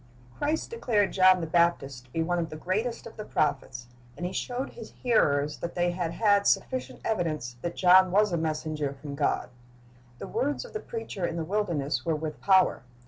Christ 0.39 0.71
declared 0.71 1.13
John 1.13 1.41
the 1.41 1.45
Baptist 1.45 2.05
to 2.05 2.11
be 2.11 2.23
one 2.23 2.39
of 2.39 2.49
the 2.49 2.55
greatest 2.55 3.05
of 3.05 3.17
the 3.17 3.23
prophets, 3.23 3.85
and 4.17 4.25
He 4.25 4.33
showed 4.33 4.71
His 4.71 4.93
hearers 5.03 5.57
that 5.59 5.75
they 5.75 5.91
had 5.91 6.13
had 6.13 6.47
sufficient 6.47 7.01
evidence 7.05 7.55
that 7.61 7.75
John 7.75 8.09
was 8.09 8.31
a 8.33 8.37
messenger 8.37 8.93
from 8.99 9.13
God. 9.13 9.49
The 10.17 10.25
words 10.25 10.65
of 10.65 10.73
the 10.73 10.79
preacher 10.79 11.23
in 11.27 11.35
the 11.37 11.45
wilderness 11.45 12.03
were 12.03 12.15
with 12.15 12.41
power. 12.41 12.81